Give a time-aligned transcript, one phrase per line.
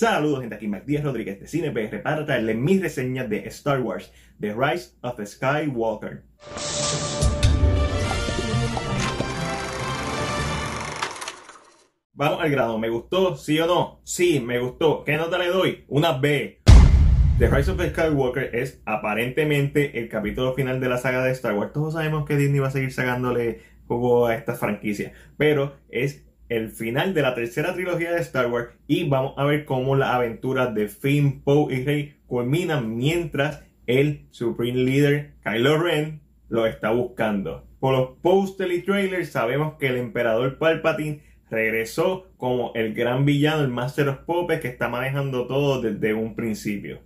[0.00, 4.54] Saludos gente, aquí Mac Rodríguez de CinePR para traerles mis reseñas de Star Wars, The
[4.54, 6.22] Rise of Skywalker.
[12.14, 13.36] Vamos al grado, ¿me gustó?
[13.36, 14.00] ¿Sí o no?
[14.02, 15.04] Sí, me gustó.
[15.04, 15.84] ¿Qué nota le doy?
[15.88, 16.62] Una B.
[17.38, 21.74] The Rise of Skywalker es aparentemente el capítulo final de la saga de Star Wars.
[21.74, 26.68] Todos sabemos que Disney va a seguir sacándole juego a esta franquicia, pero es el
[26.68, 30.74] final de la tercera trilogía de Star Wars y vamos a ver cómo las aventuras
[30.74, 37.64] de Finn, Poe y Rey culminan mientras el Supreme Leader Kylo Ren lo está buscando.
[37.78, 43.62] Por los posters y trailers sabemos que el emperador Palpatine regresó como el gran villano,
[43.62, 46.98] el Master of Puppets que está manejando todo desde un principio.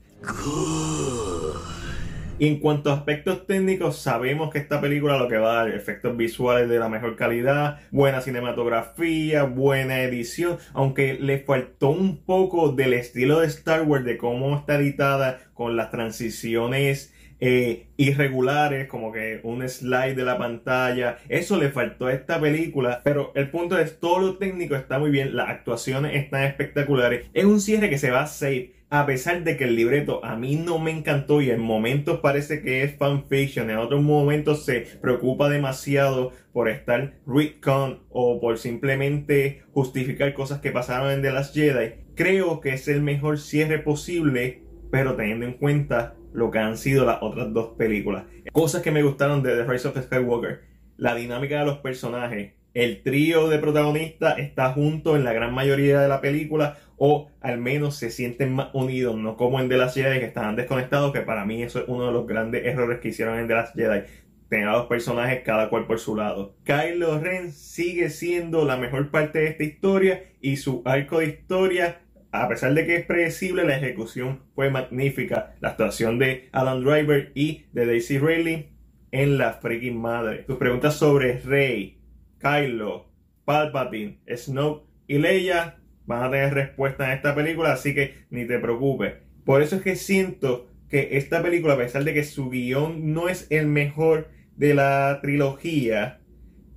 [2.41, 6.17] En cuanto a aspectos técnicos, sabemos que esta película lo que va a dar efectos
[6.17, 12.95] visuales de la mejor calidad, buena cinematografía, buena edición, aunque le faltó un poco del
[12.95, 19.41] estilo de Star Wars, de cómo está editada con las transiciones eh, irregulares, como que
[19.43, 21.19] un slide de la pantalla.
[21.29, 25.11] Eso le faltó a esta película, pero el punto es todo lo técnico está muy
[25.11, 27.27] bien, las actuaciones están espectaculares.
[27.35, 30.37] Es un cierre que se va a safe a pesar de que el libreto a
[30.37, 34.83] mí no me encantó y en momentos parece que es fanfiction, en otros momentos se
[35.03, 41.57] preocupa demasiado por estar retcon o por simplemente justificar cosas que pasaron en The Last
[41.57, 46.77] Jedi, creo que es el mejor cierre posible, pero teniendo en cuenta lo que han
[46.77, 48.25] sido las otras dos películas.
[48.53, 50.63] Cosas que me gustaron de The Rise of Skywalker,
[50.97, 56.01] la dinámica de los personajes, el trío de protagonistas está junto en la gran mayoría
[56.01, 59.97] de la película o al menos se sienten más unidos, no como en The Last
[59.97, 63.09] Jedi que estaban desconectados, que para mí eso es uno de los grandes errores que
[63.09, 64.03] hicieron en The Last Jedi.
[64.49, 66.57] Tener a los personajes cada cual por su lado.
[66.65, 72.01] Kylo Ren sigue siendo la mejor parte de esta historia y su arco de historia
[72.43, 75.55] a pesar de que es predecible, la ejecución fue magnífica.
[75.61, 78.71] La actuación de Adam Driver y de Daisy Ridley
[79.13, 80.39] en la freaking madre.
[80.39, 82.01] Tus preguntas sobre Rey,
[82.41, 83.07] Kylo,
[83.45, 85.77] Palpatine, Snoke y Leia
[86.07, 89.15] van a tener respuesta en esta película, así que ni te preocupes.
[89.45, 93.29] Por eso es que siento que esta película, a pesar de que su guion no
[93.29, 96.21] es el mejor de la trilogía,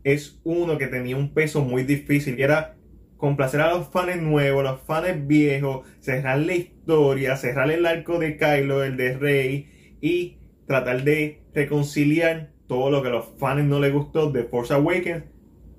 [0.03, 2.76] es uno que tenía un peso muy difícil y era
[3.17, 8.37] complacer a los fans nuevos, los fans viejos, cerrar la historia, cerrar el arco de
[8.37, 13.79] Kylo, el de Rey y tratar de reconciliar todo lo que a los fans no
[13.79, 15.23] les gustó de Force Awakens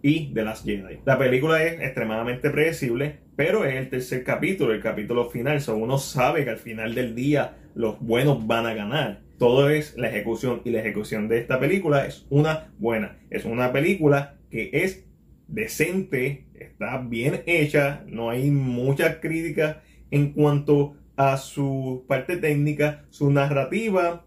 [0.03, 1.01] y de las Jedi.
[1.05, 5.61] La película es extremadamente predecible, pero es el tercer capítulo, el capítulo final.
[5.61, 9.21] So uno sabe que al final del día los buenos van a ganar.
[9.39, 13.19] Todo es la ejecución y la ejecución de esta película es una buena.
[13.31, 15.07] Es una película que es
[15.47, 19.79] decente, está bien hecha, no hay muchas críticas
[20.11, 24.25] en cuanto a su parte técnica, su narrativa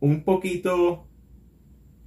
[0.00, 1.08] un poquito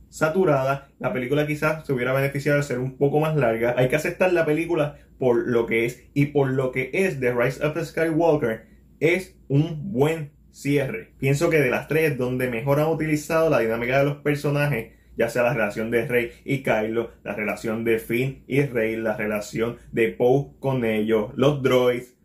[0.09, 0.89] saturada.
[0.99, 3.75] La película quizás se hubiera beneficiado de ser un poco más larga.
[3.77, 7.33] Hay que aceptar la película por lo que es y por lo que es The
[7.33, 8.67] Rise of the Skywalker.
[8.99, 11.13] Es un buen cierre.
[11.19, 15.29] Pienso que de las tres donde mejor han utilizado la dinámica de los personajes, ya
[15.29, 19.77] sea la relación de Rey y Kylo, la relación de Finn y Rey, la relación
[19.91, 22.15] de Poe con ellos, los droids,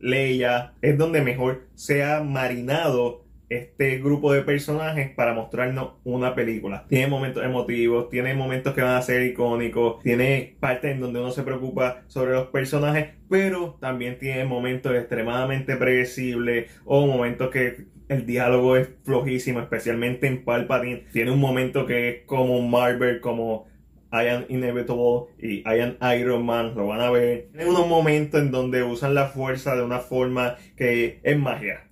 [0.00, 6.86] Leia, es donde mejor se ha marinado este grupo de personajes para mostrarnos una película.
[6.88, 11.30] Tiene momentos emotivos, tiene momentos que van a ser icónicos, tiene partes en donde uno
[11.30, 18.26] se preocupa sobre los personajes, pero también tiene momentos extremadamente predecibles o momentos que el
[18.26, 21.04] diálogo es flojísimo, especialmente en Palpatine.
[21.12, 23.66] Tiene un momento que es como Marvel, como
[24.12, 27.48] I Inevitable y Iron Man, lo van a ver.
[27.52, 31.88] Tiene unos momentos en donde usan la fuerza de una forma que es magia.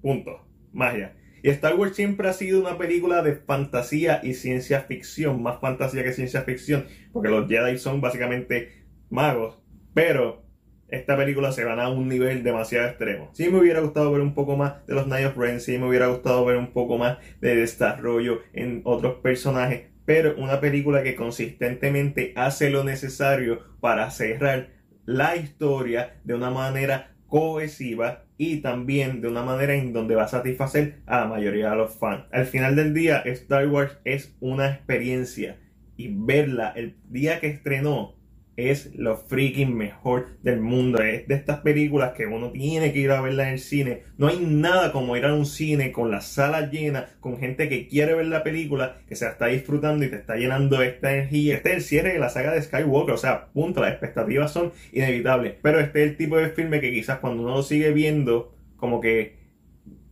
[0.00, 0.42] Punto
[0.72, 1.14] magia.
[1.42, 6.04] Y Star Wars siempre ha sido una película de fantasía y ciencia ficción, más fantasía
[6.04, 9.58] que ciencia ficción, porque los Jedi son básicamente magos,
[9.92, 10.44] pero
[10.92, 13.30] esta película se van a un nivel demasiado extremo.
[13.32, 15.88] Sí me hubiera gustado ver un poco más de los Night of Ren, sí me
[15.88, 21.16] hubiera gustado ver un poco más de desarrollo en otros personajes, pero una película que
[21.16, 24.68] consistentemente hace lo necesario para cerrar
[25.06, 30.28] la historia de una manera cohesiva y también de una manera en donde va a
[30.28, 32.24] satisfacer a la mayoría de los fans.
[32.30, 35.56] Al final del día, Star Wars es una experiencia
[35.96, 38.14] y verla el día que estrenó
[38.56, 41.02] es lo freaking mejor del mundo.
[41.02, 44.02] Es de estas películas que uno tiene que ir a verla en el cine.
[44.18, 47.88] No hay nada como ir a un cine con la sala llena, con gente que
[47.88, 51.56] quiere ver la película, que se la está disfrutando y te está llenando esta energía.
[51.56, 53.14] Este es el cierre de la saga de Skywalker.
[53.14, 55.54] O sea, punto, las expectativas son inevitables.
[55.62, 59.00] Pero este es el tipo de filme que quizás cuando uno lo sigue viendo, como
[59.00, 59.40] que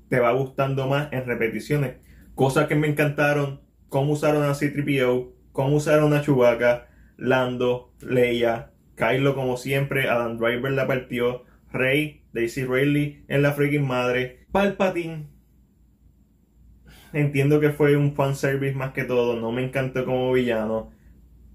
[0.09, 1.97] te va gustando más en repeticiones.
[2.35, 6.90] Cosas que me encantaron, cómo usaron a C-3PO, cómo usaron a Chewbacca,
[7.21, 13.87] Lando, Leia, Kylo como siempre, Adam Driver la partió, Rey, Daisy Ridley en la freaking
[13.87, 15.27] madre, Palpatine.
[17.13, 20.93] Entiendo que fue un fanservice más que todo, no me encantó como villano.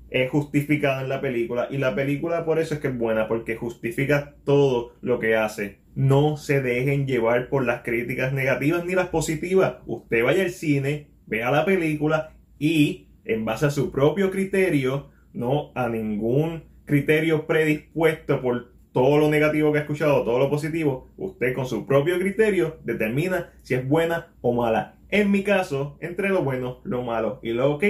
[0.09, 3.55] Es justificado en la película y la película por eso es que es buena, porque
[3.55, 5.79] justifica todo lo que hace.
[5.95, 9.77] No se dejen llevar por las críticas negativas ni las positivas.
[9.87, 15.71] Usted vaya al cine, vea la película y en base a su propio criterio no
[15.75, 21.53] a ningún criterio predispuesto por todo lo negativo que ha escuchado, todo lo positivo, usted
[21.53, 24.95] con su propio criterio determina si es buena o mala.
[25.09, 27.83] En mi caso, entre lo bueno, lo malo y lo ok,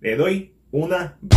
[0.00, 1.36] le doy una B.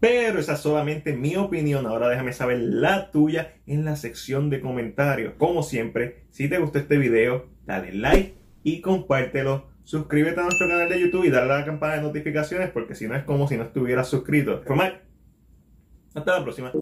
[0.00, 1.86] Pero esa es solamente mi opinión.
[1.86, 5.34] Ahora déjame saber la tuya en la sección de comentarios.
[5.36, 10.88] Como siempre, si te gustó este video, dale like y compártelo suscríbete a nuestro canal
[10.88, 13.56] de YouTube y dale a la campana de notificaciones porque si no es como si
[13.56, 14.62] no estuvieras suscrito.
[14.64, 15.00] Formal.
[16.14, 16.72] Hasta la próxima.